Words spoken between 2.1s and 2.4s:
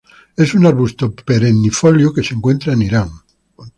que se